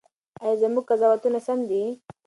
ایا 0.43 0.59
زموږ 0.61 0.83
قضاوتونه 0.89 1.39
سم 1.45 1.59
دي؟ 1.69 1.83